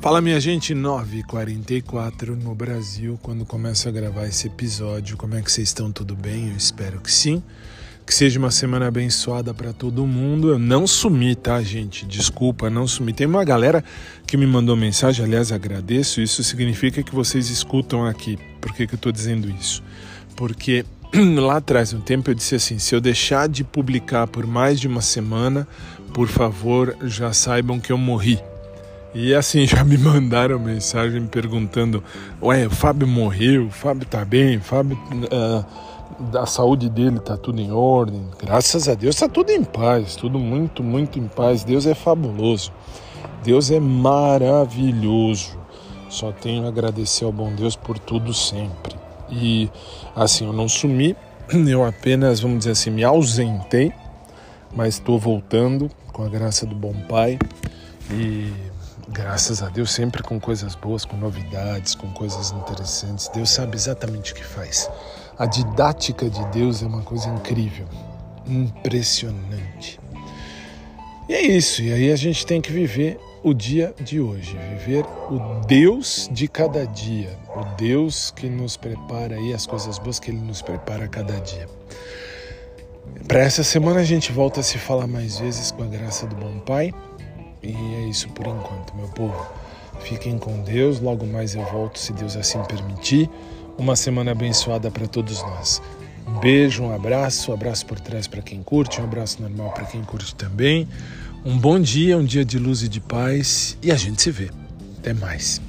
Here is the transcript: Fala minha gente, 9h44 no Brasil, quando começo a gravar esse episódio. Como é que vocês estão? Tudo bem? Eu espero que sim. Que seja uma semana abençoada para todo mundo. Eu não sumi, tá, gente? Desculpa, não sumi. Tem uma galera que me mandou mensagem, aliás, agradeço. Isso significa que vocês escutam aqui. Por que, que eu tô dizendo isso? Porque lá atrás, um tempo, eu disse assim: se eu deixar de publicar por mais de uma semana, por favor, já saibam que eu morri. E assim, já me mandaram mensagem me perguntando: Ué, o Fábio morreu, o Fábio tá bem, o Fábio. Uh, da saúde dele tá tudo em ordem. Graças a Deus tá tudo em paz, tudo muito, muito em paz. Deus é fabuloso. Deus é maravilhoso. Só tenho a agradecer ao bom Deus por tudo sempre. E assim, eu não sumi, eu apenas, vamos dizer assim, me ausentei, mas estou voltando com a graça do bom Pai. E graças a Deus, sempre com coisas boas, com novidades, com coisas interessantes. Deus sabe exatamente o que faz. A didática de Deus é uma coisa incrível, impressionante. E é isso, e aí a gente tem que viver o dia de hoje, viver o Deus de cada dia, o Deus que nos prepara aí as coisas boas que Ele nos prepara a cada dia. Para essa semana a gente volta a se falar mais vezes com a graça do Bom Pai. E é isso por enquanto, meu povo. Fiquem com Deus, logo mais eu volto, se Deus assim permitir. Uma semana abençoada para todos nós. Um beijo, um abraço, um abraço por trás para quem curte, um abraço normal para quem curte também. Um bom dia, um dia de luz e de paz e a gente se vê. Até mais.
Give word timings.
Fala 0.00 0.20
minha 0.20 0.38
gente, 0.38 0.74
9h44 0.74 2.28
no 2.40 2.54
Brasil, 2.54 3.18
quando 3.22 3.44
começo 3.44 3.88
a 3.88 3.92
gravar 3.92 4.26
esse 4.26 4.46
episódio. 4.46 5.16
Como 5.16 5.34
é 5.34 5.42
que 5.42 5.50
vocês 5.50 5.68
estão? 5.68 5.90
Tudo 5.90 6.14
bem? 6.14 6.50
Eu 6.50 6.56
espero 6.56 7.00
que 7.00 7.10
sim. 7.10 7.42
Que 8.06 8.14
seja 8.14 8.38
uma 8.38 8.52
semana 8.52 8.86
abençoada 8.86 9.52
para 9.52 9.72
todo 9.72 10.06
mundo. 10.06 10.50
Eu 10.50 10.58
não 10.60 10.86
sumi, 10.86 11.34
tá, 11.34 11.60
gente? 11.60 12.06
Desculpa, 12.06 12.70
não 12.70 12.86
sumi. 12.86 13.12
Tem 13.12 13.26
uma 13.26 13.42
galera 13.42 13.82
que 14.26 14.36
me 14.36 14.46
mandou 14.46 14.76
mensagem, 14.76 15.24
aliás, 15.24 15.50
agradeço. 15.50 16.20
Isso 16.20 16.44
significa 16.44 17.02
que 17.02 17.12
vocês 17.12 17.50
escutam 17.50 18.06
aqui. 18.06 18.38
Por 18.60 18.72
que, 18.72 18.86
que 18.86 18.94
eu 18.94 18.98
tô 18.98 19.10
dizendo 19.10 19.50
isso? 19.50 19.82
Porque 20.36 20.84
lá 21.36 21.56
atrás, 21.56 21.92
um 21.92 22.00
tempo, 22.00 22.30
eu 22.30 22.34
disse 22.34 22.54
assim: 22.54 22.78
se 22.78 22.94
eu 22.94 23.00
deixar 23.00 23.48
de 23.48 23.64
publicar 23.64 24.28
por 24.28 24.46
mais 24.46 24.78
de 24.78 24.86
uma 24.86 25.00
semana, 25.00 25.66
por 26.14 26.28
favor, 26.28 26.96
já 27.02 27.32
saibam 27.32 27.80
que 27.80 27.90
eu 27.90 27.98
morri. 27.98 28.38
E 29.18 29.34
assim, 29.34 29.66
já 29.66 29.82
me 29.82 29.96
mandaram 29.96 30.58
mensagem 30.58 31.22
me 31.22 31.26
perguntando: 31.26 32.04
Ué, 32.42 32.66
o 32.66 32.70
Fábio 32.70 33.08
morreu, 33.08 33.68
o 33.68 33.70
Fábio 33.70 34.06
tá 34.06 34.22
bem, 34.26 34.58
o 34.58 34.60
Fábio. 34.60 34.98
Uh, 35.10 35.64
da 36.30 36.44
saúde 36.44 36.90
dele 36.90 37.18
tá 37.18 37.34
tudo 37.34 37.58
em 37.58 37.72
ordem. 37.72 38.22
Graças 38.38 38.90
a 38.90 38.94
Deus 38.94 39.16
tá 39.16 39.26
tudo 39.26 39.50
em 39.50 39.64
paz, 39.64 40.16
tudo 40.16 40.38
muito, 40.38 40.82
muito 40.82 41.18
em 41.18 41.28
paz. 41.28 41.64
Deus 41.64 41.86
é 41.86 41.94
fabuloso. 41.94 42.70
Deus 43.42 43.70
é 43.70 43.80
maravilhoso. 43.80 45.58
Só 46.10 46.30
tenho 46.30 46.66
a 46.66 46.68
agradecer 46.68 47.24
ao 47.24 47.32
bom 47.32 47.50
Deus 47.54 47.74
por 47.74 47.98
tudo 47.98 48.34
sempre. 48.34 48.96
E 49.30 49.70
assim, 50.14 50.44
eu 50.44 50.52
não 50.52 50.68
sumi, 50.68 51.16
eu 51.48 51.86
apenas, 51.86 52.40
vamos 52.40 52.58
dizer 52.58 52.72
assim, 52.72 52.90
me 52.90 53.02
ausentei, 53.02 53.94
mas 54.74 54.94
estou 54.94 55.18
voltando 55.18 55.90
com 56.12 56.22
a 56.22 56.28
graça 56.28 56.66
do 56.66 56.74
bom 56.74 56.94
Pai. 57.08 57.38
E 58.10 58.52
graças 59.08 59.62
a 59.62 59.68
Deus, 59.68 59.90
sempre 59.90 60.22
com 60.22 60.40
coisas 60.40 60.74
boas, 60.74 61.04
com 61.04 61.16
novidades, 61.16 61.94
com 61.94 62.10
coisas 62.12 62.50
interessantes. 62.50 63.28
Deus 63.28 63.50
sabe 63.50 63.76
exatamente 63.76 64.32
o 64.32 64.34
que 64.34 64.44
faz. 64.44 64.90
A 65.38 65.46
didática 65.46 66.28
de 66.28 66.44
Deus 66.46 66.82
é 66.82 66.86
uma 66.86 67.02
coisa 67.02 67.28
incrível, 67.28 67.86
impressionante. 68.46 70.00
E 71.28 71.34
é 71.34 71.42
isso, 71.42 71.82
e 71.82 71.92
aí 71.92 72.12
a 72.12 72.16
gente 72.16 72.46
tem 72.46 72.60
que 72.60 72.70
viver 72.70 73.18
o 73.42 73.52
dia 73.52 73.94
de 74.00 74.20
hoje, 74.20 74.56
viver 74.78 75.04
o 75.28 75.60
Deus 75.66 76.28
de 76.32 76.48
cada 76.48 76.86
dia, 76.86 77.36
o 77.54 77.64
Deus 77.76 78.30
que 78.30 78.48
nos 78.48 78.76
prepara 78.76 79.36
aí 79.36 79.52
as 79.52 79.66
coisas 79.66 79.98
boas 79.98 80.18
que 80.18 80.30
Ele 80.30 80.40
nos 80.40 80.62
prepara 80.62 81.04
a 81.04 81.08
cada 81.08 81.34
dia. 81.40 81.68
Para 83.26 83.40
essa 83.40 83.64
semana 83.64 84.00
a 84.00 84.04
gente 84.04 84.30
volta 84.30 84.60
a 84.60 84.62
se 84.62 84.78
falar 84.78 85.06
mais 85.06 85.38
vezes 85.38 85.70
com 85.70 85.82
a 85.82 85.86
graça 85.86 86.26
do 86.26 86.36
Bom 86.36 86.58
Pai. 86.60 86.92
E 87.68 87.94
é 87.94 88.08
isso 88.08 88.28
por 88.30 88.46
enquanto, 88.46 88.94
meu 88.94 89.08
povo. 89.08 89.46
Fiquem 90.00 90.38
com 90.38 90.62
Deus, 90.62 91.00
logo 91.00 91.26
mais 91.26 91.54
eu 91.54 91.64
volto, 91.64 91.98
se 91.98 92.12
Deus 92.12 92.36
assim 92.36 92.62
permitir. 92.64 93.28
Uma 93.78 93.96
semana 93.96 94.32
abençoada 94.32 94.90
para 94.90 95.06
todos 95.06 95.42
nós. 95.42 95.82
Um 96.26 96.38
beijo, 96.40 96.82
um 96.82 96.94
abraço, 96.94 97.50
um 97.50 97.54
abraço 97.54 97.86
por 97.86 98.00
trás 98.00 98.26
para 98.26 98.42
quem 98.42 98.62
curte, 98.62 99.00
um 99.00 99.04
abraço 99.04 99.40
normal 99.40 99.72
para 99.72 99.84
quem 99.84 100.02
curte 100.02 100.34
também. 100.34 100.88
Um 101.44 101.56
bom 101.58 101.78
dia, 101.78 102.18
um 102.18 102.24
dia 102.24 102.44
de 102.44 102.58
luz 102.58 102.82
e 102.82 102.88
de 102.88 103.00
paz 103.00 103.78
e 103.82 103.92
a 103.92 103.96
gente 103.96 104.20
se 104.20 104.30
vê. 104.30 104.50
Até 104.98 105.14
mais. 105.14 105.65